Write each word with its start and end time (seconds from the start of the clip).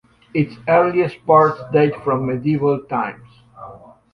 Its 0.33 0.55
earliest 0.67 1.23
parts 1.27 1.61
date 1.71 1.93
from 2.03 2.25
medieval 2.25 2.79
times. 2.85 3.29